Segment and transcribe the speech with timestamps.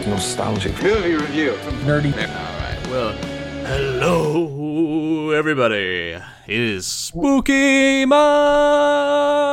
[0.00, 0.72] like nostalgic.
[0.82, 1.52] Movie review.
[1.56, 2.12] From Nerdy.
[2.14, 2.78] All right.
[2.88, 3.12] Well,
[3.66, 6.12] hello, everybody.
[6.12, 9.46] It is spooky month.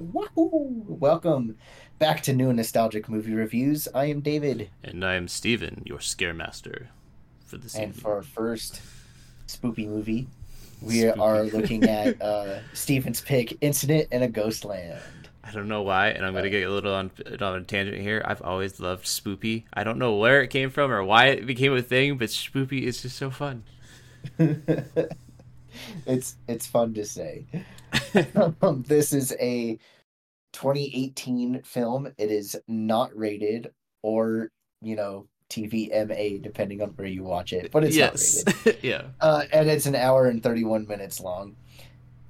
[0.00, 0.84] Wahoo!
[0.88, 1.56] Welcome
[2.00, 3.86] back to new and nostalgic movie reviews.
[3.94, 6.88] I am David, And I am Steven, your scare master
[7.46, 8.00] for this and evening.
[8.02, 8.80] for our first
[9.46, 10.26] spoopy movie,
[10.82, 11.20] we Spooky.
[11.20, 15.00] are looking at uh, Steven's pick, "Incident in a Ghost Land."
[15.46, 18.22] I don't know why, and I'm gonna get a little on, on a tangent here.
[18.24, 19.64] I've always loved spoopy.
[19.74, 22.82] I don't know where it came from or why it became a thing, but spoopy
[22.82, 23.64] is just so fun.
[26.06, 27.44] it's it's fun to say.
[28.62, 29.78] um, this is a
[30.54, 32.06] 2018 film.
[32.16, 33.70] It is not rated
[34.02, 38.78] or you know TVMA depending on where you watch it, but it's yes, not rated.
[38.84, 39.02] yeah.
[39.20, 41.56] Uh, and it's an hour and 31 minutes long.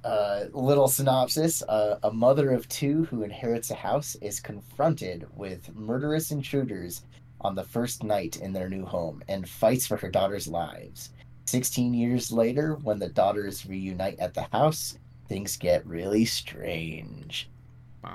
[0.05, 5.73] Uh, little synopsis uh, A mother of two who inherits a house is confronted with
[5.75, 7.01] murderous intruders
[7.41, 11.09] on the first night in their new home and fights for her daughter's lives.
[11.45, 14.97] 16 years later, when the daughters reunite at the house,
[15.27, 17.49] things get really strange.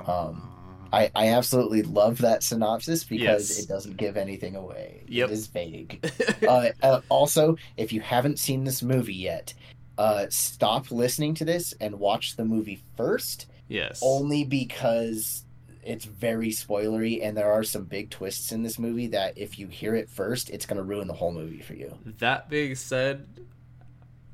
[0.06, 0.48] Um,
[0.92, 3.58] I, I absolutely love that synopsis because Yes.
[3.64, 5.02] it doesn't give anything away.
[5.08, 5.28] Yep.
[5.28, 6.10] It is vague
[6.48, 9.54] uh, uh, also, if you haven't seen this movie yet,
[10.00, 14.00] uh, stop listening to this and watch the movie first, yes.
[14.02, 15.44] only because
[15.84, 19.66] it's very spoilery and there are some big twists in this movie that if you
[19.66, 21.98] hear it first, it's going to ruin the whole movie for you.
[22.18, 23.26] That being said,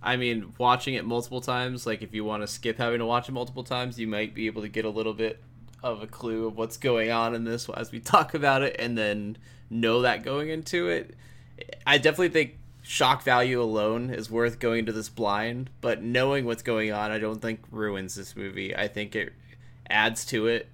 [0.00, 3.28] I mean, watching it multiple times, like if you want to skip having to watch
[3.28, 5.42] it multiple times, you might be able to get a little bit
[5.82, 8.96] of a clue of what's going on in this as we talk about it and
[8.96, 9.36] then
[9.68, 11.16] know that going into it.
[11.84, 16.62] I definitely think shock value alone is worth going to this blind, but knowing what's
[16.62, 18.76] going on, I don't think ruins this movie.
[18.76, 19.32] I think it
[19.90, 20.68] adds to it,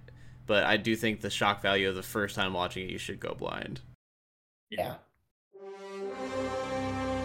[0.47, 3.19] but I do think the shock value of the first time watching it, you should
[3.19, 3.81] go blind.
[4.69, 4.97] Yeah.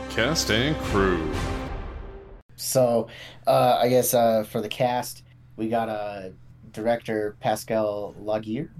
[0.09, 1.33] Cast and crew.
[2.55, 3.09] So,
[3.45, 5.23] uh, I guess uh, for the cast,
[5.58, 6.30] we got uh,
[6.71, 8.71] director Pascal Laguerre.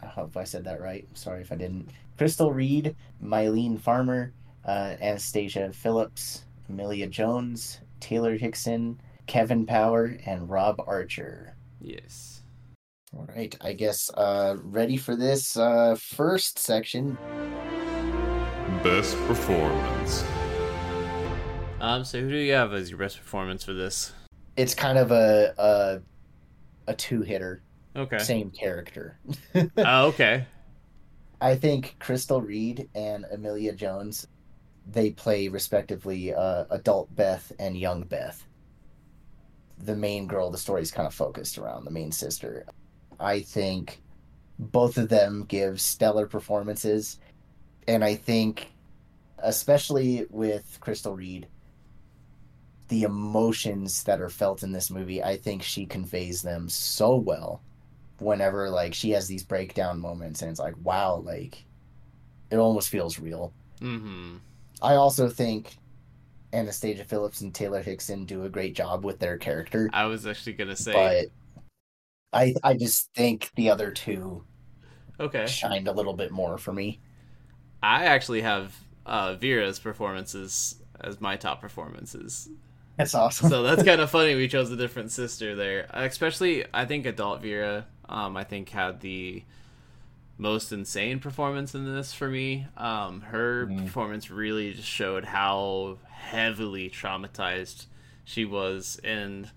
[0.00, 1.08] I hope I said that right.
[1.14, 1.90] Sorry if I didn't.
[2.16, 4.32] Crystal Reed, Mylene Farmer,
[4.66, 11.56] uh, Anastasia Phillips, Amelia Jones, Taylor Hickson, Kevin Power, and Rob Archer.
[11.80, 12.42] Yes.
[13.16, 17.16] All right, I guess uh, ready for this uh, first section.
[18.82, 20.24] Best performance.
[21.80, 24.12] Um, so who do you have as your best performance for this?
[24.56, 26.00] It's kind of a a,
[26.90, 27.62] a two hitter,
[27.94, 28.18] Okay.
[28.18, 29.18] same character.
[29.78, 30.46] Oh, okay.
[31.40, 34.26] I think Crystal Reed and Amelia Jones,
[34.86, 38.46] they play respectively uh, adult Beth and young Beth.
[39.78, 42.66] The main girl, the story's kind of focused around the main sister.
[43.20, 44.00] I think
[44.58, 47.18] both of them give stellar performances,
[47.86, 48.72] and I think,
[49.38, 51.46] especially with Crystal Reed,
[52.88, 57.60] the emotions that are felt in this movie, I think she conveys them so well
[58.18, 61.66] whenever like she has these breakdown moments and it's like wow like
[62.50, 64.36] it almost feels real Mm-hmm.
[64.82, 65.76] I also think
[66.52, 70.54] anastasia phillips and taylor hickson do a great job with their character I was actually
[70.54, 71.30] gonna say.
[72.32, 74.44] but i i just think the other two
[75.18, 75.46] okay.
[75.46, 77.00] shined a little bit more for me
[77.82, 82.48] I actually have uh, Vera's performances as my top performances.
[82.96, 84.34] that's awesome So that's kind of funny.
[84.34, 85.86] We chose a different sister there.
[85.90, 87.86] Especially, I think adult Vera.
[88.08, 89.44] Um, I think had the
[90.38, 92.66] most insane performance in this for me.
[92.76, 93.84] Um, her Mhm.
[93.86, 97.86] performance really just showed how heavily traumatized
[98.24, 99.50] she was, and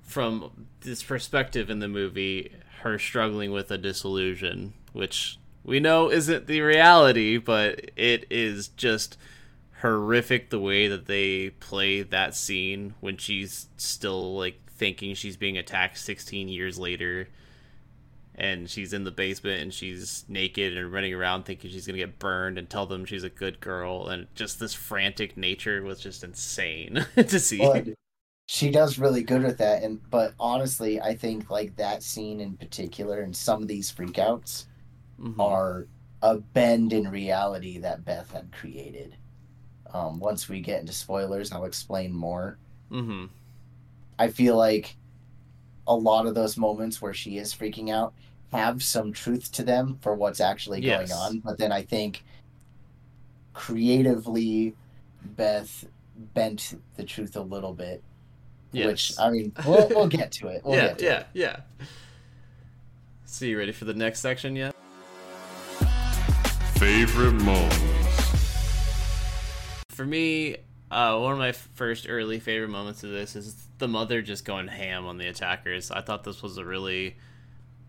[0.00, 6.46] from this perspective in the movie, her struggling with a disillusion, which we know isn't
[6.48, 9.16] the reality, but it is just
[9.82, 15.56] horrific the way that they play that scene when she's still like thinking she's being
[15.58, 17.28] attacked 16 years later
[18.34, 22.18] and she's in the basement and she's naked and running around thinking she's gonna get
[22.18, 26.24] burned and tell them she's a good girl and just this frantic nature was just
[26.24, 27.88] insane to see But
[28.46, 32.56] she does really good with that and but honestly i think like that scene in
[32.56, 34.66] particular and some of these freakouts
[35.20, 35.38] Mhm.
[35.38, 35.88] are
[36.22, 39.16] a bend in reality that Beth had created.
[39.92, 42.58] Um, once we get into spoilers, I'll explain more.
[42.90, 43.26] Mm-hmm.
[44.18, 44.96] I feel like
[45.86, 48.12] a lot of those moments where she is freaking out
[48.52, 51.08] have some truth to them for what's actually Yes.
[51.10, 51.38] going on.
[51.40, 52.22] But then I think
[53.54, 54.74] creatively,
[55.36, 55.84] Beth
[56.34, 58.02] bent the truth a little bit.
[58.72, 58.86] Yes.
[58.86, 60.62] Which I mean, we'll, we'll get to it.
[60.64, 61.26] We'll yeah, get to yeah, it.
[61.34, 61.56] yeah.
[63.26, 64.74] So you ready for the next section yet?
[66.76, 67.78] favorite moments.
[69.90, 70.56] For me,
[70.90, 74.68] uh, one of my first early favorite moments of this is the mother just going
[74.68, 75.90] ham on the attackers.
[75.90, 77.16] I thought this was a really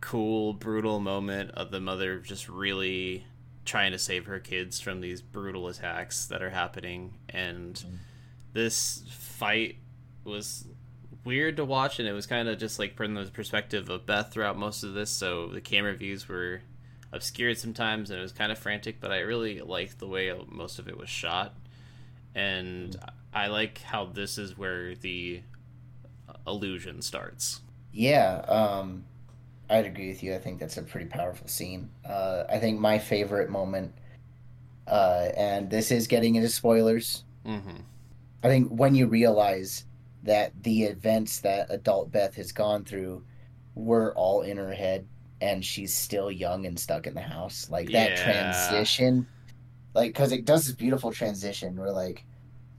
[0.01, 3.28] cool, brutal moment of the mother just really
[3.63, 7.13] trying to save her kids from these brutal attacks that are happening.
[7.30, 7.95] And mm-hmm.
[8.54, 9.75] this fight
[10.24, 10.66] was
[11.24, 14.34] weird to watch, and it was kind of just like from the perspective of Beth
[14.34, 15.12] throughout most of this.
[15.12, 16.62] So the camera views were
[17.12, 19.00] obscured sometimes, and it was kind of frantic.
[19.00, 21.54] But I really liked the way most of it was shot,
[22.34, 23.10] and mm-hmm.
[23.31, 25.44] I like how this is where the
[26.48, 27.62] illusion starts.
[27.92, 29.06] Yeah, um,
[29.69, 30.34] I'd agree with you.
[30.36, 31.90] I think that's a pretty powerful scene.
[32.07, 33.94] Uh, I think my favorite moment,
[34.88, 37.24] uh, and this is getting into spoilers.
[37.45, 37.78] Mm-hmm.
[38.44, 39.86] I think when you realize
[40.24, 43.24] that the events that adult Beth has gone through
[43.75, 45.07] were all in her head
[45.42, 47.69] and she's still young and stuck in the house.
[47.69, 48.24] Like that Yeah.
[48.24, 49.28] transition,
[49.94, 52.25] like, because it does this beautiful transition where, like,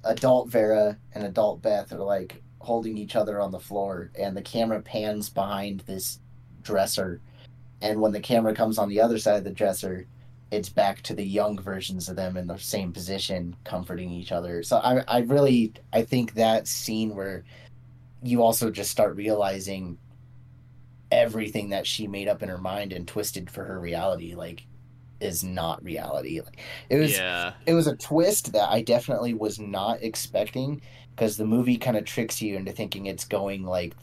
[0.05, 4.43] adult Vera and adult Beth are, like, holding each other on the floor and the
[4.43, 6.19] camera pans behind this
[6.63, 7.21] dresser.
[7.83, 10.07] And when the camera comes on the other side of the dresser,
[10.51, 14.63] it's back to the young versions of them in the same position, comforting each other.
[14.63, 17.45] So I, I really, I think that scene where
[18.23, 19.99] you also just start realizing
[21.11, 24.67] everything that she made up in her mind and twisted for her reality, like,
[25.21, 26.41] is not reality.
[26.41, 30.81] Like, it was, Yeah, it was a twist that I definitely was not expecting
[31.15, 33.95] because the movie kind of tricks you into thinking it's going like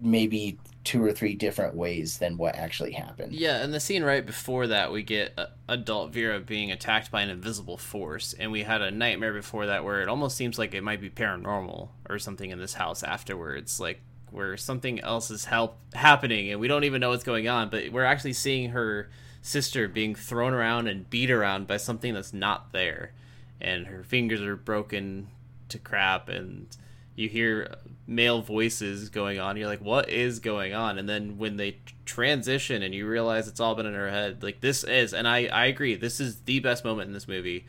[0.00, 3.32] maybe two or three different ways than what actually happened.
[3.32, 3.62] yeah.
[3.62, 7.30] And the scene right before that, we get uh, adult Vera being attacked by an
[7.30, 10.82] invisible force, and we had a nightmare before that where it almost seems like it
[10.82, 14.00] might be paranormal or something in this house afterwards, like
[14.30, 17.92] where something else is help happening and we don't even know what's going on, but
[17.92, 19.08] we're actually seeing her
[19.42, 23.12] sister being thrown around and beat around by something that's not there,
[23.60, 25.28] and her fingers are broken
[25.72, 26.68] to crap and
[27.14, 27.74] you hear
[28.06, 30.98] male voices going on you're like what is going on?
[30.98, 34.60] And then when they transition and you realize it's all been in her head like
[34.60, 37.66] this is and i i agree this is the best moment in this movie.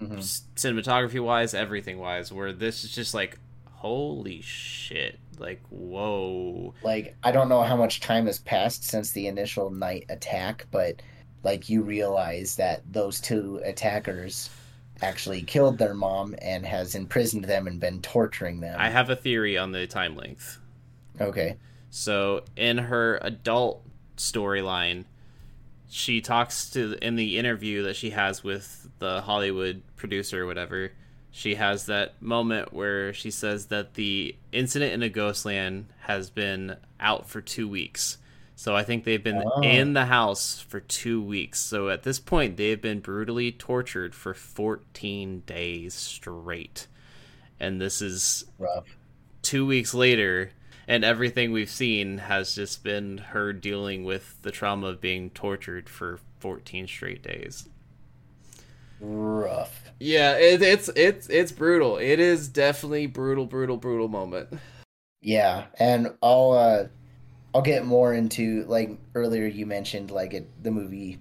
[0.00, 0.18] Mhm.
[0.54, 3.38] Cinematography wise everything wise where this is just like
[3.72, 6.74] holy shit like whoa.
[6.82, 11.02] Like I don't know how much time has passed since the initial night attack, but
[11.42, 14.48] like you realize that those two attackers
[15.02, 18.76] actually killed their mom and has imprisoned them and been torturing them.
[18.78, 20.58] i have a theory on the time length
[21.20, 21.56] Okay.
[21.90, 23.82] So in her adult
[24.16, 25.04] storyline,
[25.88, 30.92] she talks to in the interview that she has with the Hollywood producer or whatever.
[31.30, 36.30] She has that moment where she says that the incident in a ghost land has
[36.30, 38.18] been out for two weeks.
[38.58, 39.60] So I think they've been Oh.
[39.62, 41.60] in the house for two weeks.
[41.60, 46.86] So at this point, they have been brutally tortured for 14 days straight.
[47.60, 48.96] And this is Rough.
[49.42, 50.50] two weeks later,
[50.88, 55.88] and everything we've seen has just been her dealing with the trauma of being tortured
[55.88, 57.68] for 14 straight days.
[59.00, 59.90] Rough.
[60.00, 61.98] Yeah, it, it's it's it's brutal.
[61.98, 64.48] It is definitely brutal, brutal, brutal moment.
[65.20, 66.86] Yeah, and I'll uh
[67.56, 71.18] I'll get more into like earlier you mentioned like it the movie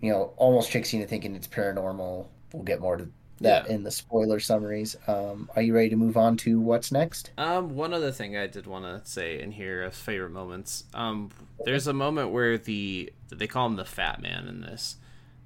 [0.00, 2.26] you know almost tricks you into thinking it's paranormal.
[2.52, 3.08] We'll get more to
[3.40, 3.74] that Yeah.
[3.76, 4.96] in the spoiler summaries.
[5.06, 7.30] Um are you ready to move on to what's next?
[7.38, 10.84] Um, one other thing I did want to say in here as favorite moments.
[10.92, 11.30] Um,
[11.64, 14.96] there's a moment where the they call him the Fat Man in this.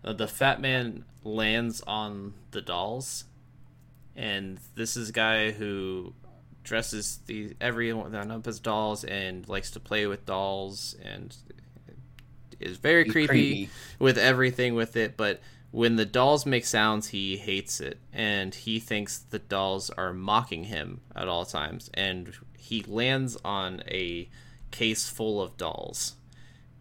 [0.03, 3.25] Uh, the Fat Man lands on the dolls,
[4.17, 6.15] and this is a guy who
[6.69, 11.35] dresses the everyone up as dolls and likes to play with dolls and
[12.61, 13.71] is very creepy creepy.
[13.99, 18.81] with everything with it, but when the dolls make sounds, he hates it, and he
[18.81, 21.91] thinks the dolls are mocking him at all times.
[21.95, 24.29] And he lands on a
[24.71, 26.17] case full of dolls,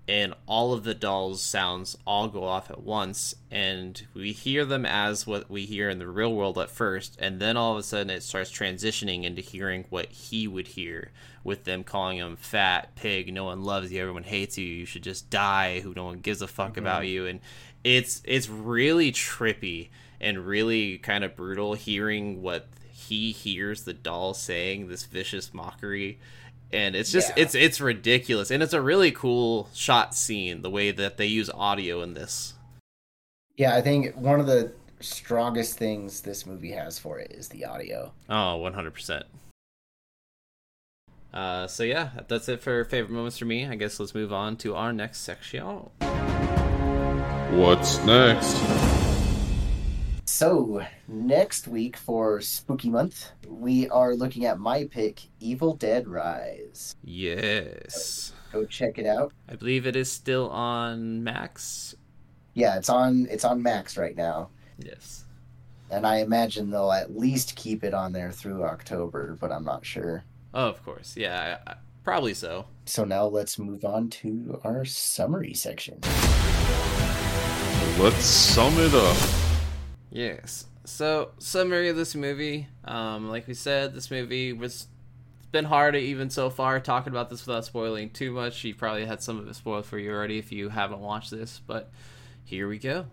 [0.07, 4.85] and all of the dolls' sounds all go off at once, and we hear them
[4.85, 7.83] as what we hear in the real world at first, and then all of a
[7.83, 11.11] sudden it starts transitioning into hearing what he would hear
[11.43, 15.01] with them calling him fat pig no one loves you everyone hates you you should
[15.01, 16.79] just die who no one gives a fuck mm-hmm.
[16.79, 17.39] about you and
[17.85, 19.87] it's it's really trippy
[20.19, 26.19] and really kind of brutal hearing what he hears the doll saying this vicious mockery
[26.73, 27.43] and it's just Yeah.
[27.43, 31.49] it's it's ridiculous and it's a really cool shot scene the way that they use
[31.49, 32.53] audio in this
[33.55, 37.65] Yeah, I think one of the strongest things this movie has for it is the
[37.65, 38.11] audio.
[38.29, 39.23] oh 100%
[41.33, 44.55] uh, so yeah that's it for favorite moments for me i guess let's move on
[44.57, 45.89] to our next section
[47.51, 48.55] What's next?
[50.37, 56.95] So, next week for Spooky Month, we are looking at my pick, Evil Dead Rise.
[57.03, 58.33] Yes.
[58.51, 59.33] Go check it out.
[59.49, 61.95] I believe it is still on Max.
[62.53, 64.51] Yeah, it's on it's on Max right now.
[64.77, 65.25] Yes.
[65.89, 69.87] And I imagine they'll at least keep it on there through October, but I'm not
[69.87, 70.23] sure.
[70.53, 71.17] Oh, of course.
[71.17, 72.67] Yeah, I, I, probably so.
[72.85, 75.99] So now let's move on to our summary section.
[77.97, 79.46] Let's sum it up.
[80.09, 80.65] Yes.
[80.85, 82.67] So, summary of this movie.
[82.85, 84.87] Um, like we said, this movie was.
[85.39, 88.63] It's been hard even so far talking about this without spoiling too much.
[88.63, 91.61] You probably had some of it spoiled for you already if you haven't watched this,
[91.65, 91.89] but
[92.43, 93.05] here we go.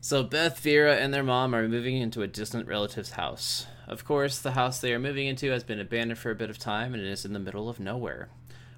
[0.00, 3.66] So, Beth, Vera, and their mom are moving into a distant relative's house.
[3.86, 6.58] Of course, the house they are moving into has been abandoned for a bit of
[6.58, 8.28] time and it is in the middle of nowhere.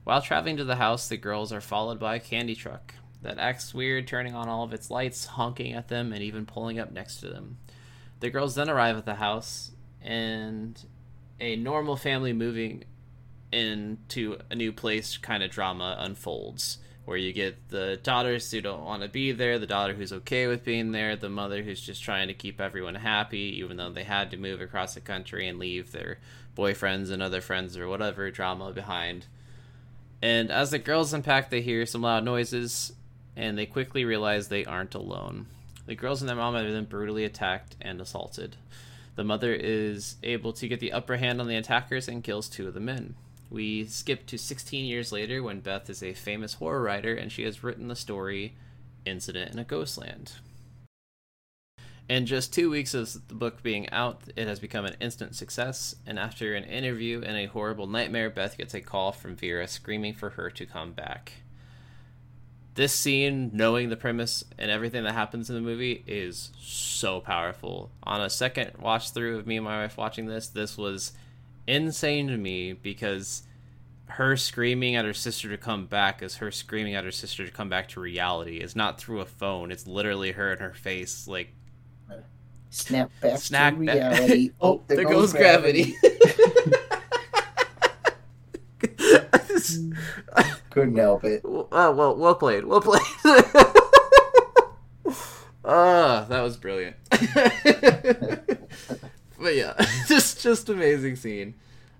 [0.04, 3.74] While traveling to the house, the girls are followed by a candy truck that acts
[3.74, 7.16] weird, turning on all of its lights, honking at them, and even pulling up next
[7.16, 7.58] to them.
[8.20, 10.80] The girls then arrive at the house, and
[11.40, 12.84] a normal family moving
[13.50, 16.78] into a new place kind of drama unfolds.
[17.04, 20.46] Where you get the daughters who don't want to be there, the daughter who's okay
[20.46, 24.04] with being there, the mother who's just trying to keep everyone happy, even though they
[24.04, 26.18] had to move across the country and leave their
[26.56, 29.26] boyfriends and other friends or whatever drama behind.
[30.22, 32.94] And as the girls unpack, they hear some loud noises,
[33.36, 35.46] and they quickly realize they aren't alone.
[35.86, 38.56] The girls and their mom have been brutally attacked and assaulted.
[39.16, 42.66] The mother is able to get the upper hand on the attackers and kills two
[42.66, 43.14] of the men.
[43.50, 47.44] We skip to 16 years later when Beth is a famous horror writer and she
[47.44, 48.54] has written the story
[49.04, 50.32] Incident in a Ghostland.
[52.08, 55.94] In just two weeks of the book being out, it has become an instant success,
[56.06, 60.14] and after an interview and a horrible nightmare, Beth gets a call from Vera screaming
[60.14, 61.32] for her to come back
[62.74, 67.90] this scene, knowing the premise and everything that happens in the movie, is so powerful.
[68.02, 71.12] On a second watch through of me and my wife watching this, this was
[71.66, 73.42] insane to me because
[74.06, 77.52] her screaming at her sister to come back is her screaming at her sister to
[77.52, 78.58] come back to reality.
[78.58, 79.70] It's not through a phone.
[79.70, 81.54] It's literally her in her face, like
[82.70, 83.94] Snap back Snack to back.
[83.94, 84.50] reality.
[84.60, 85.94] oh, there, goes, gravity.
[90.74, 91.42] Couldn't help it.
[91.44, 92.64] Oh, well, well played.
[92.64, 93.00] Well played.
[95.66, 96.94] Ah, that was brilliant.
[97.08, 97.22] but
[99.54, 99.72] yeah,
[100.08, 101.54] just just amazing scene.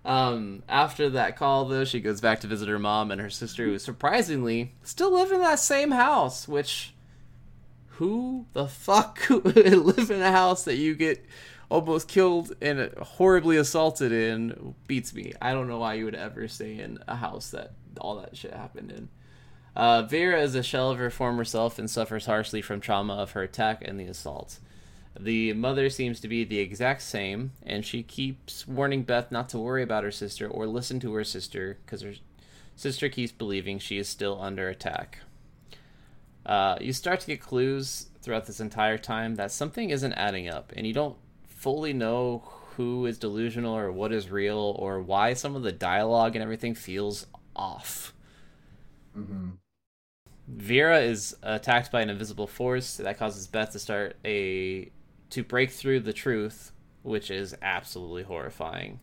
[0.05, 3.65] Um, after that call, though, she goes back to visit her mom and her sister,
[3.65, 6.47] who surprisingly still live in that same house.
[6.47, 6.93] Which,
[7.93, 11.25] who the fuck would live in a house that you get
[11.71, 14.75] almost killed and horribly assaulted in?
[14.87, 15.33] Beats me.
[15.41, 18.53] I don't know why you would ever stay in a house that all that shit
[18.53, 19.09] happened in.
[19.77, 23.33] Uh, Vera is a shell of her former self and suffers harshly from trauma of
[23.33, 24.59] her attack and the assault.
[25.19, 29.59] The mother seems to be the exact same, and she keeps warning Beth not to
[29.59, 32.15] worry about her sister or listen to her sister because her
[32.77, 35.21] sister keeps believing she is still under attack.
[36.45, 40.73] Uh, you start to get clues throughout this entire time that something isn't adding up,
[40.77, 42.43] and you don't fully know
[42.77, 46.75] who is delusional or what is real or why some of the dialogue and everything
[46.75, 48.13] feels off.
[49.15, 49.51] hmm
[50.47, 54.91] Vera is attacked by an invisible force that causes Beth to start a
[55.31, 59.01] to break through the truth, which is absolutely horrifying.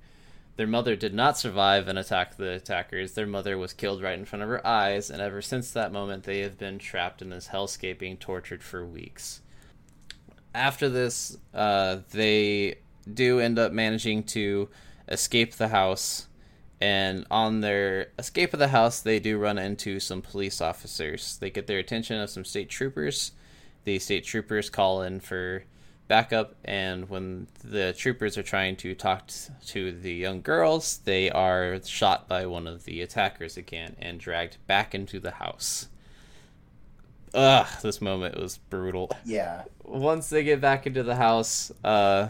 [0.57, 3.13] Their mother did not survive and attack the attackers.
[3.13, 6.23] Their mother was killed right in front of her eyes, and ever since that moment,
[6.23, 9.41] they have been trapped in this hellscape, being tortured for weeks.
[10.53, 12.75] After this, uh, they
[13.11, 14.69] do end up managing to
[15.07, 16.27] escape the house
[16.81, 21.37] and on their escape of the house they do run into some police officers.
[21.37, 23.33] They get their attention of some state troopers.
[23.83, 25.63] The state troopers call in for
[26.07, 29.29] backup and when the troopers are trying to talk
[29.65, 34.57] to the young girls they are shot by one of the attackers again and dragged
[34.67, 35.87] back into the house.
[37.33, 39.09] Ugh this moment was brutal.
[39.23, 39.63] Yeah.
[39.85, 42.29] once they get back into the house, uh,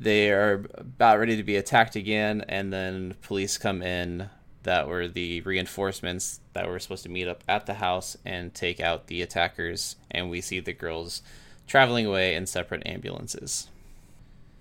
[0.00, 4.30] they are about ready to be attacked again, and then police come in
[4.62, 8.80] that were the reinforcements that were supposed to meet up at the house and take
[8.80, 11.22] out the attackers, and we see the girls
[11.66, 13.68] traveling away in separate ambulances.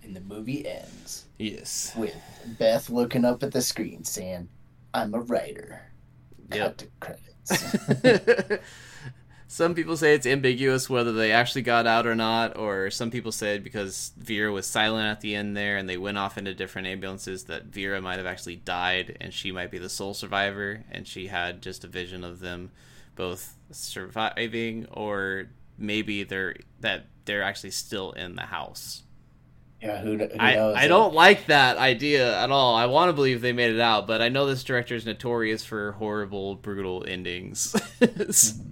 [0.03, 1.93] And the movie ends Yes.
[1.96, 2.15] with
[2.60, 4.50] Beth looking up at the screen saying,
[4.93, 5.81] I'm a writer.
[6.50, 6.77] Cut Yep.
[6.77, 8.60] to credits.
[9.51, 13.32] some people say it's ambiguous whether they actually got out or not, or some people
[13.32, 16.88] said because Vera was silent at the end there and they went off into different
[16.88, 21.08] ambulances that Vera might have actually died and she might be the sole survivor and
[21.08, 22.70] she had just a vision of them
[23.15, 25.48] both surviving or
[25.79, 29.01] maybe they're that they're actually still in the house.
[29.82, 30.75] Yeah, who, who I, knows?
[30.75, 32.75] I don't like that idea at all.
[32.75, 35.65] I want to believe they made it out, but I know this director is notorious
[35.65, 37.75] for horrible, brutal endings.
[38.00, 38.70] Mm-hmm.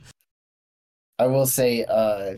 [1.20, 2.36] I will say, uh,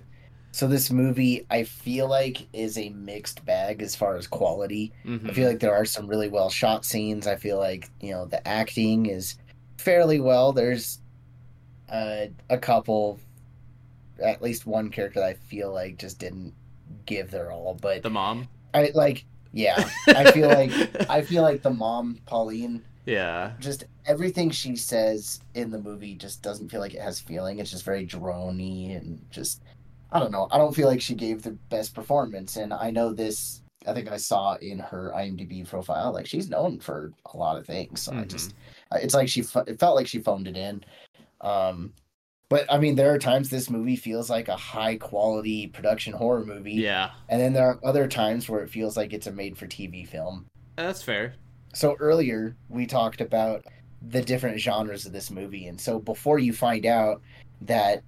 [0.52, 4.94] so this movie I feel like is a mixed bag as far as quality.
[5.06, 5.30] Mhm.
[5.30, 7.28] I feel like there are some really well shot scenes.
[7.28, 9.36] I feel like you know the acting is
[9.78, 10.52] fairly well.
[10.52, 11.00] There's
[11.90, 13.20] uh, a couple,
[14.22, 16.54] at least one character that I feel like just didn't
[17.06, 17.78] give their all.
[17.80, 18.48] But the mom.
[18.74, 20.72] I like, yeah, I feel like
[21.10, 26.42] I feel like the mom Pauline yeah, just everything she says in the movie just
[26.42, 27.60] doesn't feel like it has feeling.
[27.60, 29.62] It's just very drony and just
[30.12, 30.48] I don't know.
[30.52, 32.56] I don't feel like she gave the best performance.
[32.56, 33.62] And I know this.
[33.88, 37.66] I think I saw in her IMDb profile like she's known for a lot of
[37.66, 38.02] things.
[38.02, 38.54] So I just
[38.92, 40.84] it's like she it felt like she phoned it in.
[41.42, 41.94] Um,
[42.50, 46.44] but I mean, there are times this movie feels like a high quality production horror
[46.44, 49.58] movie, yeah, and then there are other times where it feels like it's a made
[49.58, 50.48] for TV film.
[50.76, 51.36] that's fair.
[51.74, 53.66] So earlier we talked about
[54.02, 57.22] the different genres of this movie, and so before you find out
[57.62, 58.04] that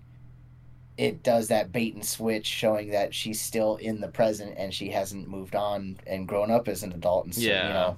[0.97, 4.89] it does that bait and switch, showing that she's still in the present and she
[4.89, 7.67] hasn't moved on and grown up as an adult, and so, Yeah.
[7.67, 7.97] you know,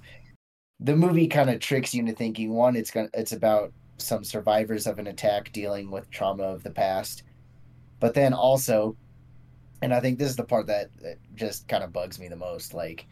[0.79, 4.87] the movie kind of tricks you into thinking one, it's gonna, it's about some survivors
[4.87, 7.23] of an attack dealing with trauma of the past,
[7.99, 8.95] but then also,
[9.81, 12.35] and I think this is the part that, that just kind of bugs me the
[12.35, 13.05] most, like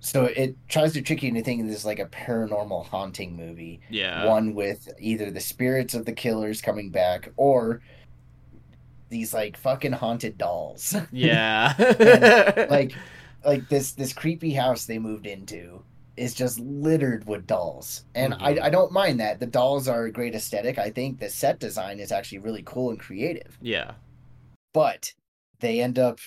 [0.00, 3.80] so it tries to trick you into thinking this is like a paranormal haunting movie.
[3.90, 7.80] Yeah, one with either the spirits of the killers coming back or
[9.08, 10.94] these like fucking haunted dolls.
[11.12, 11.74] Yeah,
[12.70, 12.92] like
[13.44, 15.82] like this this creepy house they moved into
[16.16, 18.04] is just littered with dolls.
[18.14, 18.42] And Mhm.
[18.60, 19.38] I, I don't mind that.
[19.38, 20.76] The dolls are a great aesthetic.
[20.76, 23.56] I think the set design is actually really cool and creative.
[23.62, 23.92] Yeah,
[24.74, 25.12] but
[25.60, 26.18] they end up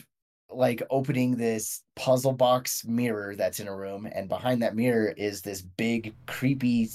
[0.52, 5.42] like opening this puzzle box mirror that's in a room and behind that mirror is
[5.42, 6.90] this big creepy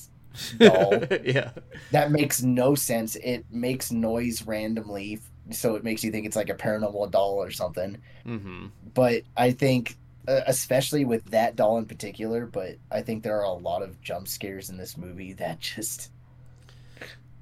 [0.58, 1.02] Doll.
[1.24, 1.52] yeah,
[1.92, 3.16] that makes no sense.
[3.16, 7.50] It makes noise randomly so it makes you think it's like a paranormal doll or
[7.50, 7.96] something.
[8.24, 13.38] Hmm but i think uh, especially with that doll in particular but i think there
[13.38, 16.10] are a lot of jump scares in this movie that just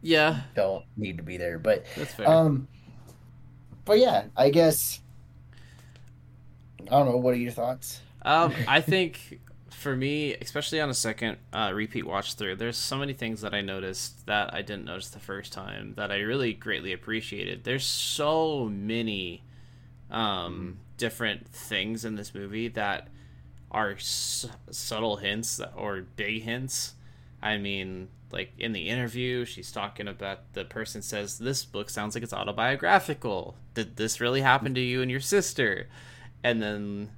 [0.06, 2.28] yeah, don't need to be there but that's fair.
[2.28, 2.68] um
[3.86, 5.00] but yeah i guess
[6.90, 10.94] i don't know what are your thoughts Um, I think for me, especially on a
[10.94, 14.86] second uh, repeat watch through, there's so many things that I noticed that I didn't
[14.86, 17.64] notice the first time that I really greatly appreciated.
[17.64, 19.42] There's so many
[20.10, 23.08] um, different things in this movie that
[23.70, 26.94] are s- subtle hints or big hints.
[27.42, 32.14] I mean, like in the interview, she's talking about the person says, This book sounds
[32.14, 33.56] like it's autobiographical.
[33.74, 35.88] Did this really happen to you and your sister?
[36.44, 37.10] And then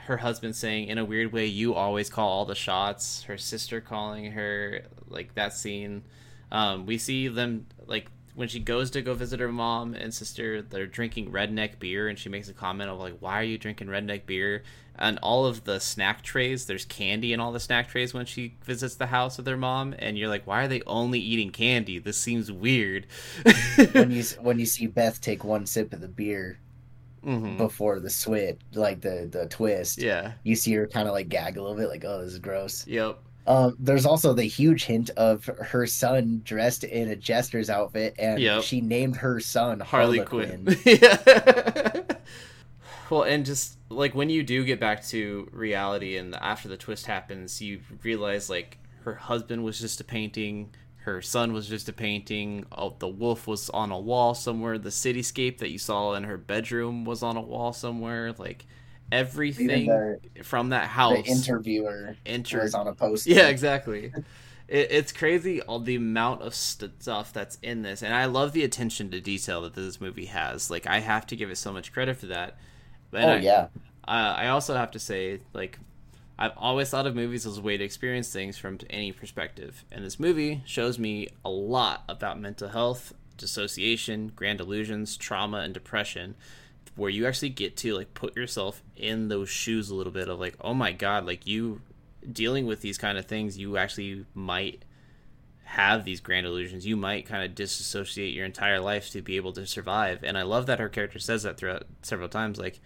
[0.00, 3.22] her husband saying, In a weird way, you always call all the shots.
[3.22, 6.02] Her sister calling her, like that scene.
[6.50, 10.62] Um, we see them, like, when she goes to go visit her mom and sister,
[10.62, 13.86] they're drinking redneck beer, and she makes a comment of, like, Why are you drinking
[13.86, 14.64] redneck beer?
[15.00, 18.56] And all of the snack trays, there's candy in all the snack trays when she
[18.64, 22.00] visits the house of their mom, and you're like, why are they only eating candy?
[22.00, 23.06] This seems weird.
[23.92, 26.58] when you when you see beth take one sip of the beer
[27.24, 27.56] Mhm.
[27.58, 30.32] before the switch like the the twist Yeah.
[30.44, 32.86] you see her kind of like gag a little bit like oh this is gross
[32.86, 33.18] Yep.
[33.46, 38.40] um there's also the huge hint of her son dressed in a jester's outfit and
[38.40, 38.62] Yep.
[38.62, 40.64] she named her son Harley Harlequin.
[40.64, 40.78] Quinn.
[41.00, 42.02] yeah.
[43.10, 47.06] well, and just like when you do get back to reality and after the twist
[47.06, 51.92] happens, you realize like her husband was just a painting, her son was just a
[51.92, 56.24] painting, oh, the wolf was on a wall somewhere, the cityscape that you saw in
[56.24, 58.66] her bedroom was on a wall somewhere, like
[59.10, 64.12] everything the, from that house the interviewer entered was on a post yeah, exactly.
[64.68, 68.52] It, it's crazy all the amount of st- stuff that's in this, and I love
[68.52, 70.70] the attention to detail that this movie has.
[70.70, 72.58] Like, I have to give it so much credit for that.
[73.10, 73.68] But oh I, yeah
[74.08, 75.78] uh, I also have to say, like,
[76.38, 80.04] I've always thought of movies as a way to experience things from any perspective, and
[80.04, 86.36] this movie shows me a lot about mental health, dissociation, grand illusions, trauma, and depression,
[86.94, 90.38] where you actually get to like put yourself in those shoes a little bit of
[90.38, 91.80] like, oh my god, like you
[92.30, 94.84] dealing with these kind of things, you actually might
[95.64, 96.86] have these grand illusions.
[96.86, 100.24] You might kind of disassociate your entire life to be able to survive.
[100.24, 102.58] And I love that her character says that throughout several times.
[102.58, 102.80] Like,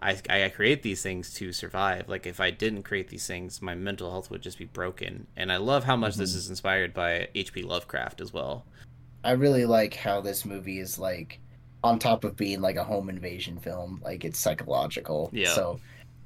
[0.00, 2.08] I, I create these things to survive.
[2.08, 5.26] Like, if I didn't create these things, my mental health would just be broken.
[5.36, 6.38] And I love how much this mm-hmm.
[6.38, 7.62] is inspired by H.P.
[7.62, 8.64] Lovecraft as well.
[9.24, 11.40] i really like how this movie is like
[11.82, 15.30] on top of being like a home invasion film, like it's psychological.
[15.32, 15.52] Yeah.
[15.52, 15.80] So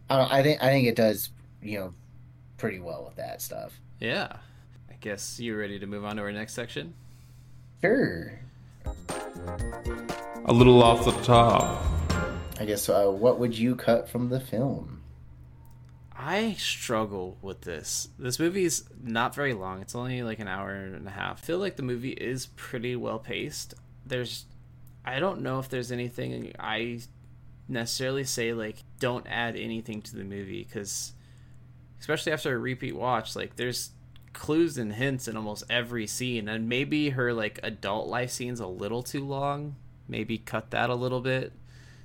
[0.08, 1.30] I, don't, I think I think it does
[1.62, 1.94] you know
[2.58, 3.78] pretty well with that stuff.
[4.00, 4.37] Yeah.
[4.90, 6.94] I guess you're ready to move on to our next section.
[7.80, 8.38] Sure.
[10.44, 11.91] A little off the top.
[12.62, 15.03] I guess uh, what would you cut from the film?
[16.16, 18.11] I struggle with this.
[18.20, 19.83] This movie is not very long.
[19.83, 21.42] It's only like an hour and a half.
[21.42, 23.75] I feel like the movie is pretty well paced.
[24.07, 24.46] There's
[25.05, 27.01] I don't know if there's anything I
[27.66, 31.14] necessarily say like don't add anything to the movie cuz
[31.98, 33.90] especially after a repeat watch like there's
[34.33, 38.68] clues and hints in almost every scene and maybe her like adult life scene's a
[38.68, 39.75] little too long.
[40.07, 41.53] Maybe cut that a little bit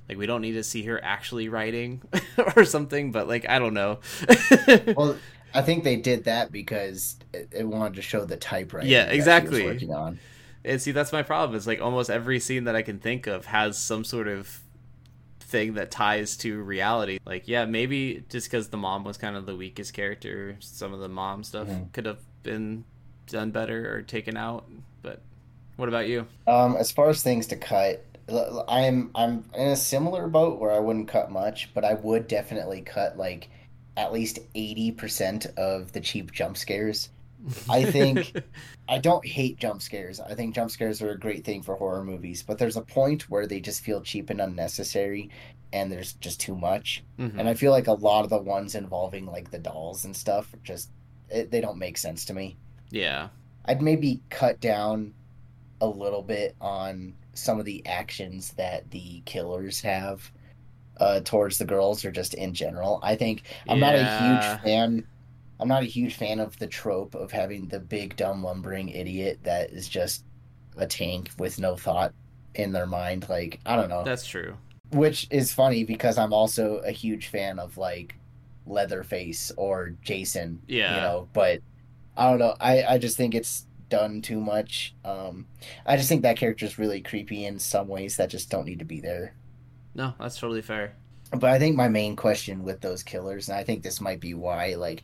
[0.10, 2.02] like we don't need to see her actually writing
[2.56, 4.00] or something but like i don't know
[4.96, 5.18] Well,
[5.54, 8.86] I think they did that because it, it wanted to show the typewriter.
[8.88, 9.64] Yeah, that she was exactly.
[9.66, 10.20] working on.
[10.64, 13.46] and see that's my problem is like almost every scene that i can think of
[13.46, 14.62] has some sort of
[15.40, 19.46] thing that ties to reality like yeah maybe just because the mom was kind of
[19.46, 21.92] the weakest character some of the mom stuff Mhm.
[21.94, 22.84] could have been
[23.28, 24.66] done better or taken out
[25.02, 25.22] but
[25.78, 30.28] what about you Um, as far as things to cut, I'm I'm in a similar
[30.28, 33.50] boat where I wouldn't cut much, but I would definitely cut like
[33.96, 37.10] at least eighty percent of the cheap jump scares.
[37.70, 38.34] I think
[38.90, 40.20] I don't hate jump scares.
[40.20, 43.30] I think jump scares are a great thing for horror movies, but there's a point
[43.30, 45.30] where they just feel cheap and unnecessary,
[45.72, 47.04] and there's just too much.
[47.20, 47.40] Mhm.
[47.40, 50.54] And I feel like a lot of the ones involving like the dolls and stuff
[50.64, 50.90] just
[51.30, 52.58] it, they don't make sense to me.
[52.90, 53.30] yeah
[53.66, 55.14] I'd maybe cut down
[55.82, 60.32] a little bit on some of the actions that the killers have
[61.00, 63.00] uh, towards the girls or just in general.
[63.04, 65.06] I think I'm not a huge fan.
[65.60, 69.40] I'm not a huge fan of the trope of having the big dumb lumbering idiot
[69.44, 70.24] that is just
[70.78, 72.14] a tank with no thought
[72.56, 73.28] in their mind.
[73.30, 74.56] Like I don't know, that's true
[74.92, 78.16] which is funny because I'm also a huge fan of like
[78.66, 80.62] Leatherface or Jason.
[80.68, 80.96] Yeah.
[80.96, 81.62] You know, but
[82.16, 82.56] I don't know.
[82.60, 84.94] I I just think it's done too much.
[85.06, 85.46] Um,
[85.86, 88.80] I just think that character is really creepy in some ways that just don't need
[88.80, 89.34] to be there.
[89.96, 90.94] no that's totally fair
[91.32, 94.34] But I think my main question with those killers, and I think this might be
[94.34, 95.04] why, like,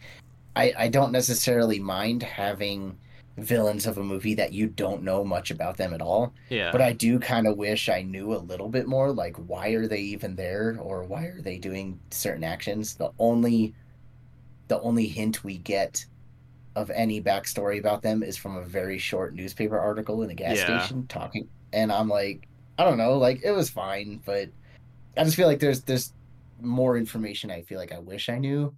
[0.56, 2.98] I I don't necessarily mind having
[3.38, 6.34] villains of a movie that you don't know much about them at all.
[6.50, 9.12] yeah But I do kind of wish I knew a little bit more.
[9.12, 12.96] Like, why are they even there, or why are they doing certain actions?
[12.96, 13.74] The only,
[14.68, 16.06] the only hint we get
[16.76, 20.58] of any backstory about them is from a very short newspaper article in a gas
[20.58, 20.80] Yeah.
[20.80, 24.50] station talking, and I'm like, I don't know, like it was fine, but
[25.18, 26.14] I just feel like there's there's
[26.62, 27.52] more information.
[27.52, 28.74] I feel like I wish I knew,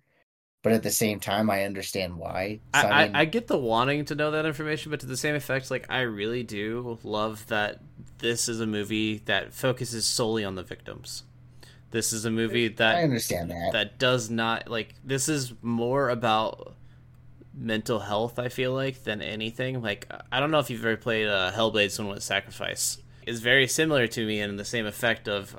[0.63, 2.59] but at the same time, I understand why.
[2.73, 5.17] So, I, mean, I, I get the wanting to know that information, but to the
[5.17, 7.79] same effect, like I really do love that
[8.17, 11.23] this is a movie that focuses solely on the victims.
[11.91, 13.71] This is a movie that I understand that.
[13.71, 16.74] that does not like this is more about
[17.57, 18.37] mental health.
[18.39, 19.81] I feel like than anything.
[19.81, 22.97] Like I don't know if you've ever played uh, Hellblade: Senua's Sacrifice.
[23.25, 25.55] It's very similar to me in the same effect of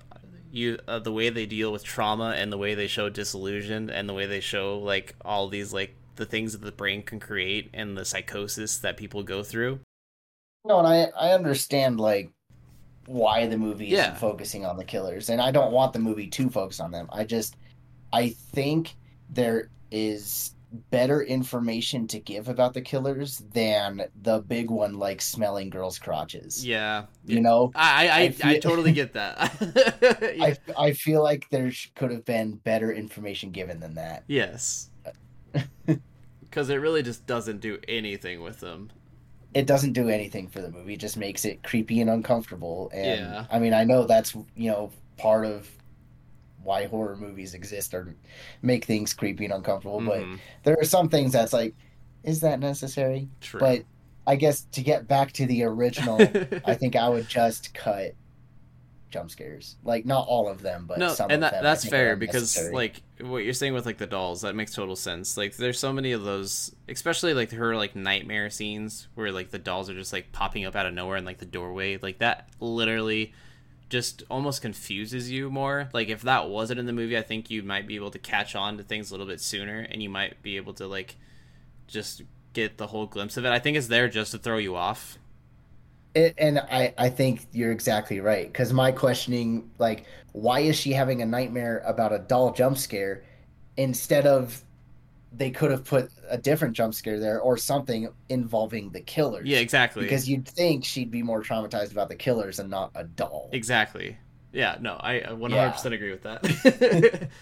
[0.52, 4.08] you uh, the way they deal with trauma and the way they show disillusion and
[4.08, 7.68] the way they show like all these like the things that the brain can create
[7.74, 9.80] and the psychosis that people go through.
[10.64, 12.30] No, and I I understand like
[13.06, 14.02] why the movie Yeah.
[14.06, 17.08] isn't focusing on the killers, and I don't want the movie to focus on them.
[17.12, 17.56] I just
[18.12, 18.94] I think
[19.30, 20.52] there is
[20.90, 26.66] better information to give about the killers than the big one like smelling girls' crotches.
[26.66, 29.36] Yeah, You know, I I, I, I totally get that.
[30.40, 34.24] I I feel like there could have been better information given than that.
[34.26, 34.90] Yes.
[36.42, 38.90] Because it really just doesn't do anything with them.
[39.52, 42.90] It doesn't do anything for the movie; it just makes it creepy and uncomfortable.
[42.94, 43.46] And Yeah.
[43.50, 45.68] I mean, I know that's you know part of
[46.66, 48.14] why horror movies exist or
[48.62, 50.38] make things creepy and uncomfortable, but Mhm.
[50.64, 51.74] there are some things that's like,
[52.24, 53.28] is that necessary?
[53.40, 53.60] True.
[53.60, 53.84] But
[54.26, 56.20] I guess to get back to the original,
[56.64, 58.14] I think I would just cut
[59.08, 59.76] jump scares.
[59.84, 61.62] Like not all of them, but no, some and of that them.
[61.64, 65.36] That's fair because like what you're saying with like the dolls, that makes total sense.
[65.36, 69.58] Like there's so many of those, especially like her like nightmare scenes where like the
[69.58, 71.98] dolls are just like popping up out of nowhere in like the doorway.
[71.98, 73.32] Like that literally
[73.88, 75.88] just almost confuses you more.
[75.92, 78.56] Like if that wasn't in the movie, I think you might be able to catch
[78.56, 81.16] on to things a little bit sooner and you might be able to like
[81.86, 82.22] just
[82.52, 83.50] get the whole glimpse of it.
[83.50, 85.18] I think it's there just to throw you off.
[86.14, 88.46] It, and I, I think you're exactly right.
[88.46, 93.22] Because my questioning, like, why is she having a nightmare about a doll jump scare
[93.76, 94.62] instead of
[95.36, 99.46] they could have put a different jump scare there or something involving the killers.
[99.46, 100.02] Yeah, exactly.
[100.02, 103.50] Because you'd think she'd be more traumatized about the killers and not a doll.
[103.52, 104.16] exactly.
[104.52, 107.28] Yeah, no, I uh, 100% agree with that.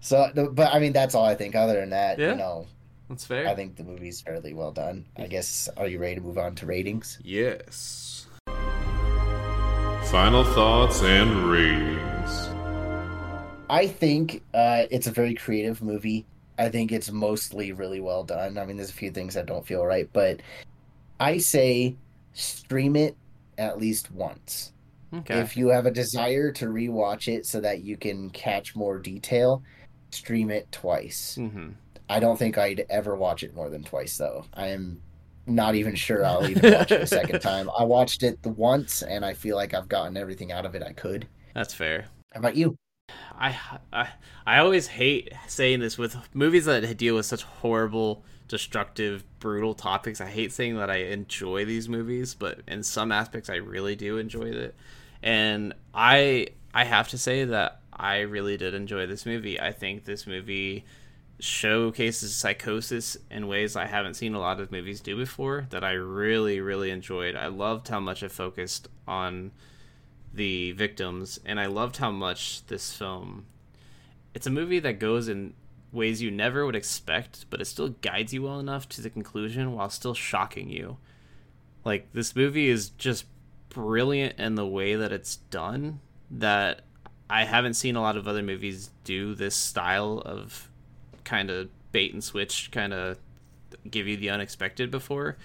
[0.00, 1.56] So, but I mean, that's all I think.
[1.56, 2.30] Other than that, Yeah.
[2.30, 2.66] you know,
[3.08, 3.48] That's fair.
[3.48, 5.04] I think the movie's fairly well done.
[5.16, 5.68] I guess.
[5.76, 7.18] Are you ready to move on to ratings?
[7.24, 8.26] yes.
[10.04, 12.48] Final thoughts and ratings.
[13.68, 16.24] I think uh, it's a very creative movie.
[16.58, 18.58] I think it's mostly really well done.
[18.58, 20.40] I mean, there's a few things that don't feel right, but
[21.20, 21.96] I say
[22.32, 23.16] stream it
[23.56, 24.72] at least once.
[25.14, 25.38] Okay.
[25.38, 29.62] If you have a desire to rewatch it so that you can catch more detail,
[30.10, 31.36] stream it twice.
[31.36, 31.70] hmm
[32.10, 34.46] I don't think I'd ever watch it more than twice, though.
[34.54, 35.02] I am
[35.46, 37.68] not even sure I'll even watch it a second time.
[37.78, 40.82] I watched it the once, and I feel like I've gotten everything out of it
[40.82, 41.28] I could.
[41.54, 42.06] That's fair.
[42.32, 42.76] How about you?
[43.38, 43.56] I,
[43.92, 44.08] I
[44.46, 50.20] I always hate saying this with movies that deal with such horrible, destructive, brutal topics.
[50.20, 54.18] I hate saying that I enjoy these movies, but in some aspects I really do
[54.18, 54.74] enjoy it.
[55.22, 59.60] And I I have to say that I really did enjoy this movie.
[59.60, 60.84] I think this movie
[61.40, 65.92] showcases psychosis in ways I haven't seen a lot of movies do before that I
[65.92, 67.36] really really enjoyed.
[67.36, 69.52] I loved how much it focused on
[70.38, 73.44] the victims and I loved how much this film
[74.34, 75.52] it's a movie that goes in
[75.90, 79.72] ways you never would expect, but it still guides you well enough to the conclusion
[79.72, 80.96] while still shocking you.
[81.84, 83.24] Like this movie is just
[83.68, 86.82] brilliant in the way that it's done that
[87.28, 90.70] I haven't seen a lot of other movies do this style of
[91.24, 93.18] kind of bait and switch kind of
[93.90, 95.36] give you the unexpected before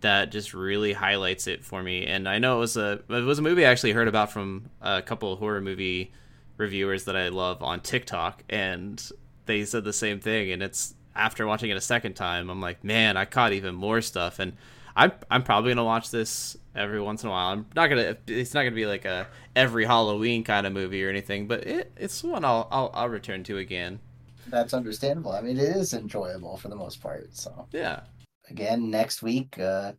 [0.00, 3.38] that just really highlights it for me and I know it was a it was
[3.38, 6.12] a movie I actually heard about from a couple of horror movie
[6.56, 9.02] reviewers that I love on TikTok and
[9.46, 12.84] they said the same thing and it's after watching it a second time I'm like
[12.84, 14.52] man I caught even more stuff and
[14.96, 17.48] I'm I'm probably gonna watch this every once in a while.
[17.48, 18.16] I'm not gonna.
[18.26, 21.92] It's not gonna be like a every Halloween kind of movie or anything, but it,
[21.96, 24.00] it's one I'll, I'll I'll return to again.
[24.48, 25.32] That's understandable.
[25.32, 27.36] I mean, it is enjoyable for the most part.
[27.36, 28.00] So, Yeah.
[28.48, 29.92] Again, next week, uh,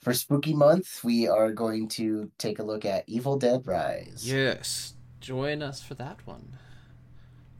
[0.00, 4.22] for Spooky Month, we are going to take a look at Evil Dead Rise.
[4.24, 4.94] Yes.
[5.20, 6.56] Join us for that one.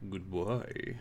[0.09, 0.95] Goodbye.